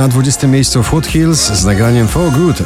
Na 0.00 0.08
20 0.08 0.46
miejscu 0.46 0.82
Foothills 0.82 1.52
z 1.52 1.64
nagraniem 1.64 2.08
For 2.08 2.32
Good. 2.32 2.62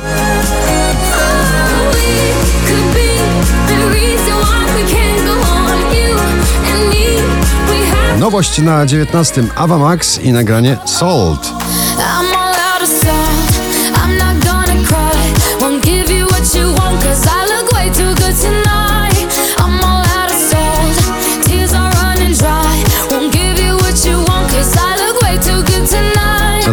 Nowość 8.18 8.58
na 8.58 8.86
19 8.86 9.44
Ava 9.54 9.78
Max 9.78 10.18
i 10.18 10.32
nagranie 10.32 10.76
Salt. 10.86 11.63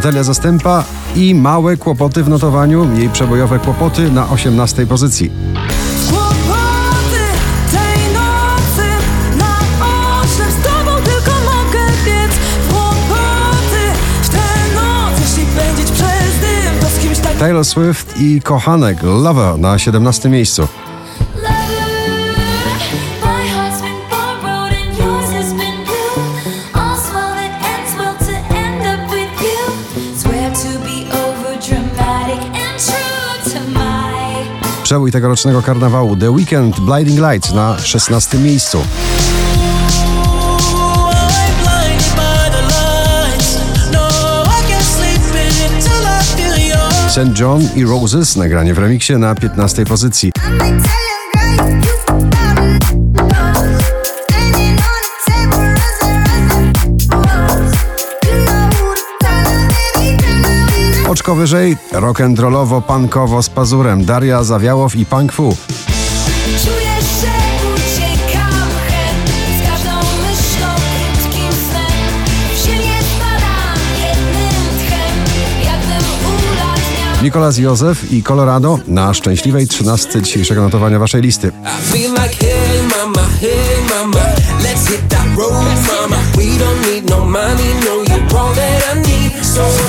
Natalia 0.02 0.24
Zastępa 0.24 0.84
i 1.16 1.36
małe 1.36 1.78
kłopoty 1.78 2.24
w 2.24 2.30
notowaniu, 2.30 2.98
jej 2.98 3.10
przebojowe 3.10 3.60
kłopoty 3.60 4.12
na 4.12 4.30
18 4.30 4.88
pozycji. 4.88 5.32
Tak 17.24 17.38
Taylor 17.40 17.66
Swift 17.66 18.22
i 18.22 18.42
kochanek 18.42 19.04
Lover 19.04 19.60
na 19.60 19.80
17 19.80 20.30
miejscu. 20.30 20.68
Przebój 34.92 35.12
tegorocznego 35.12 35.62
karnawału 35.62 36.16
The 36.16 36.32
Weekend 36.32 36.80
Blinding 36.80 37.20
Lights 37.20 37.54
na 37.54 37.80
16 37.80 38.38
miejscu. 38.38 38.84
St. 47.10 47.40
John 47.40 47.62
i 47.76 47.84
Roses 47.84 48.36
nagranie 48.36 48.74
w 48.74 48.78
remiksie 48.78 49.14
na 49.14 49.36
15 49.36 49.86
pozycji. 49.86 50.32
Oczko 61.22 61.36
wyżej, 61.36 61.78
rock'n'rollowo, 61.92 62.82
punkowo 62.82 63.44
z 63.44 63.50
pazurem. 63.50 64.06
Daria 64.06 64.44
Zawiałow 64.44 64.96
i 64.96 65.06
Punk 65.06 65.32
Fu. 65.32 65.56
Czuję, 66.64 66.94
że 67.22 67.34
uciekam 67.74 68.70
chęt 68.88 69.30
z 69.58 69.70
każdą 69.70 69.92
myślą, 70.22 70.68
krótkim 71.22 71.52
snem. 71.52 72.14
W 72.56 72.66
ziemię 72.66 72.98
spadam 73.16 73.78
jednym 74.02 74.64
tchem, 74.78 75.16
jakbym 75.66 76.06
ulatniał. 76.52 77.24
Nikolas 77.24 77.58
Józef 77.58 78.12
i 78.12 78.24
Colorado 78.24 78.80
na 78.88 79.14
szczęśliwej 79.14 79.68
13 79.68 80.22
dzisiejszego 80.22 80.62
notowania 80.62 81.00
waszej 81.00 81.22
listy. 81.22 81.48
I 81.48 81.92
feel 81.92 82.12
like, 82.12 82.36
hey 82.46 82.84
mama, 82.98 83.28
hey 83.42 83.84
mama, 83.90 84.26
let's 84.64 84.90
hit 84.90 85.10
that 85.10 85.38
road, 85.38 85.54
mama. 85.88 86.18
We 86.38 86.44
don't 86.44 86.94
need 86.94 87.10
no 87.10 87.26
money, 87.26 87.74
no, 87.86 88.16
you're 88.16 88.40
all 88.40 88.56
that 88.56 88.96
I 88.96 89.00
need. 89.00 89.46
So 89.46 89.62
you 89.62 89.81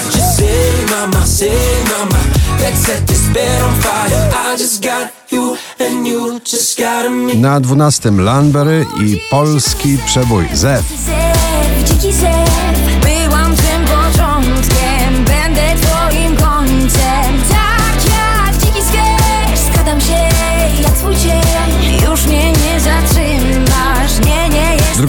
say, 1.43 1.85
mama, 1.91 2.21
let's 2.63 2.87
set 2.87 3.07
this 3.07 3.27
bed 3.35 3.63
on 3.63 3.75
fire. 3.81 4.31
I 4.51 4.57
just 4.57 4.83
got 4.83 5.11
you, 5.31 5.57
and 5.79 6.07
you 6.07 6.41
just 6.41 6.79
got 6.79 7.11
me. 7.11 7.35
Na 7.35 7.61
12 7.61 8.19
Lanbery 8.19 8.87
i 9.01 9.21
polski 9.31 9.99
przebój 10.07 10.49
Zew. 10.53 10.83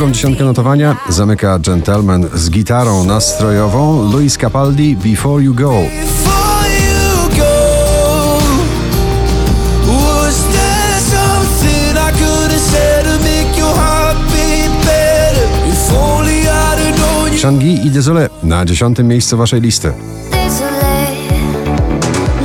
Drugą 0.03 0.13
dziesiątkę 0.13 0.43
notowania 0.43 0.95
zamyka 1.09 1.59
gentleman 1.59 2.27
z 2.33 2.49
gitarą 2.49 3.03
nastrojową 3.03 4.11
Luis 4.11 4.37
Capaldi 4.37 4.95
Before 4.95 5.43
You 5.43 5.53
Go. 5.53 5.73
Something 17.41 17.85
I 17.85 17.91
Désolé 17.91 18.29
na 18.43 18.65
dziesiątym 18.65 19.07
miejscu 19.07 19.37
waszej 19.37 19.61
listy. 19.61 19.93
Désolé 20.31 21.07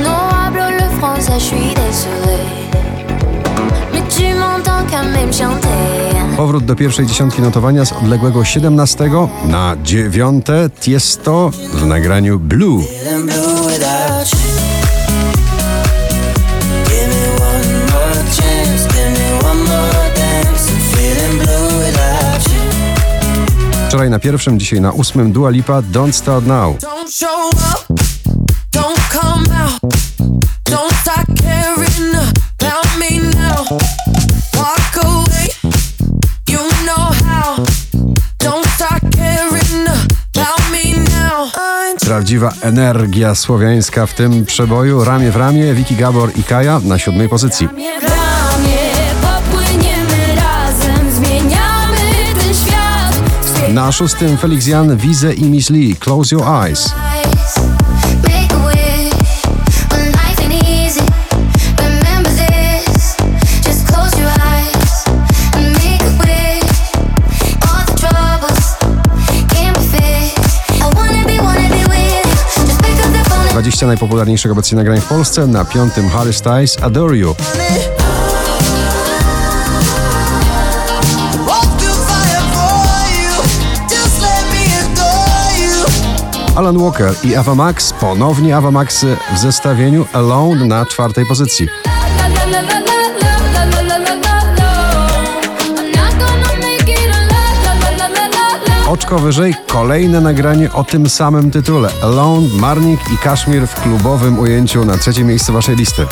Non 0.03 0.29
hablo 0.31 0.69
le 0.69 0.89
français, 0.99 1.39
Powrót 6.39 6.65
do 6.65 6.75
pierwszej 6.75 7.05
dziesiątki 7.05 7.41
notowania 7.41 7.85
z 7.85 7.93
odległego 7.93 8.45
17 8.45 9.09
na 9.45 9.75
dziewiąte 9.83 10.69
Tiesto 10.79 11.51
w 11.73 11.85
nagraniu 11.85 12.39
Blue. 12.39 12.83
Wczoraj 23.87 24.09
na 24.09 24.19
pierwszym, 24.19 24.59
dzisiaj 24.59 24.81
na 24.81 24.91
ósmym 24.91 25.31
Dua 25.31 25.49
Lipa 25.49 25.81
Don't 25.81 26.11
Start 26.11 26.45
Now. 26.45 26.77
Don't 26.77 27.11
show 27.11 27.49
up, 27.53 27.99
don't 28.71 28.99
come 29.11 29.63
out, 29.63 29.81
don't 29.81 30.08
Prawdziwa 42.05 42.53
energia 42.61 43.35
słowiańska 43.35 44.05
w 44.05 44.13
tym 44.13 44.45
przeboju. 44.45 45.03
Ramię 45.03 45.31
w 45.31 45.35
ramię 45.35 45.73
Vicky 45.73 45.95
Gabor 45.95 46.31
i 46.35 46.43
Kaja 46.43 46.81
na 46.83 46.99
siódmej 46.99 47.29
pozycji. 47.29 47.67
Ramię 47.67 47.99
w 47.99 48.03
ramię 48.03 48.77
popłyniemy 49.21 50.35
razem, 50.35 51.11
zmieniamy 51.11 51.97
ten 52.39 52.53
świat. 52.53 53.73
Na 53.73 53.91
szóstym 53.91 54.37
Felix 54.37 54.67
Jan, 54.67 54.97
Wize 54.97 55.33
i 55.33 55.43
Miss 55.43 55.69
Lee 55.69 55.95
Close 55.95 56.35
Your 56.35 56.47
Eyes. 56.47 56.93
20 73.69 73.87
najpopularniejszych 73.87 74.51
obecnie 74.51 74.75
nagrań 74.75 75.01
w 75.01 75.05
Polsce. 75.05 75.47
Na 75.47 75.65
piątym 75.65 76.09
Harry 76.09 76.33
Styles 76.33 76.83
Adore 76.83 77.17
You. 77.17 77.35
Alan 86.55 86.77
Walker 86.77 87.13
i 87.23 87.35
Ava 87.35 87.55
Max. 87.55 87.93
Ponownie 87.93 88.57
Ava 88.57 88.71
Max 88.71 89.05
w 89.35 89.37
zestawieniu 89.37 90.05
Alone 90.13 90.65
na 90.65 90.85
czwartej 90.85 91.25
pozycji. 91.25 91.67
Oczko 98.89 99.19
wyżej 99.19 99.55
kolejne 99.67 100.21
nagranie 100.21 100.73
o 100.73 100.83
tym 100.83 101.09
samym 101.09 101.51
tytule. 101.51 101.89
Alone, 102.03 102.47
Marnik 102.47 102.99
i 103.13 103.17
Kaszmir 103.17 103.67
w 103.67 103.81
klubowym 103.81 104.39
ujęciu 104.39 104.85
na 104.85 104.97
trzecie 104.97 105.23
miejsce 105.23 105.51
waszej 105.51 105.75
listy. 105.75 106.05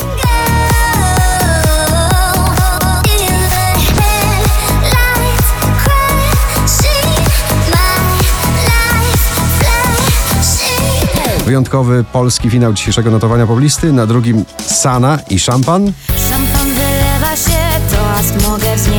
Wyjątkowy 11.44 12.04
polski 12.12 12.50
finał 12.50 12.72
dzisiejszego 12.72 13.10
notowania 13.10 13.46
poblisty. 13.46 13.92
Na 13.92 14.06
drugim 14.06 14.44
Sana 14.66 15.18
i 15.30 15.38
Szampan. 15.38 15.92
Szampan 16.30 16.66
wylewa 16.66 17.36
się, 17.36 17.58
toast 17.90 18.48
mogę 18.48 18.76
wznieść, 18.76 18.97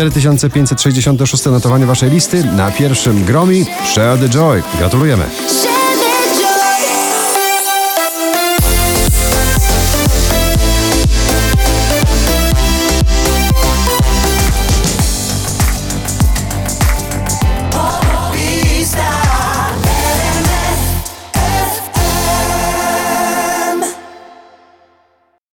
4566 0.00 1.44
notowanie 1.44 1.86
waszej 1.86 2.10
listy. 2.10 2.44
Na 2.44 2.70
pierwszym 2.70 3.24
Gromi 3.24 3.64
Share 3.84 4.18
the 4.18 4.28
Joy. 4.28 4.62
Gratulujemy. 4.78 5.24